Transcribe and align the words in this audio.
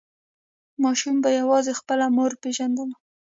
ماشوم 0.83 1.15
به 1.23 1.29
یوازې 1.39 1.73
خپله 1.79 2.05
مور 2.15 2.31
پیژندل. 2.41 2.89